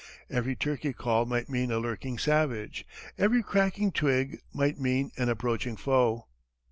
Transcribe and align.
Every 0.31 0.55
turkey 0.55 0.93
call 0.93 1.27
might 1.27 1.47
mean 1.47 1.71
a 1.71 1.77
lurking 1.77 2.17
savage, 2.17 2.87
every 3.19 3.43
cracking 3.43 3.91
twig 3.91 4.39
might 4.51 4.79
mean 4.79 5.11
an 5.15 5.29
approaching 5.29 5.77
foe. 5.77 6.25